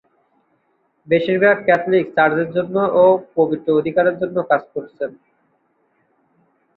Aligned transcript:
বেশিরভাগই 1.07 1.63
ক্যাথলিক 1.67 2.05
চার্চের 2.15 2.49
জন্য 2.57 2.75
ও 2.95 3.03
পবিত্র 3.37 3.67
অধিকারের 3.79 4.15
জন্য 4.21 4.37
কাজ 4.51 4.61
করছেন। 4.73 5.11